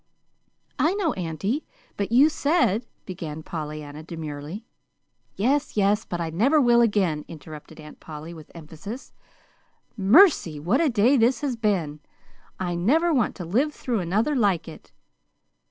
[0.79, 1.63] "I know, auntie,
[1.95, 4.65] but you said" began Pollyanna demurely.
[5.35, 9.13] "Yes, yes, but I never will again," interrupted Aunt Polly, with emphasis.
[9.95, 11.99] "Mercy, what a day this has been!
[12.59, 14.91] I never want to live through another like it."